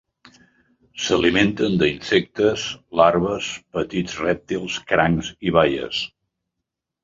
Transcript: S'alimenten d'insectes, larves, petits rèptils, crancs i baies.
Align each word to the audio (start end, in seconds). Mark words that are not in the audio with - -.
S'alimenten 1.07 1.75
d'insectes, 1.81 2.65
larves, 3.01 3.53
petits 3.77 4.19
rèptils, 4.25 4.81
crancs 4.93 5.33
i 5.51 5.57
baies. 5.61 6.05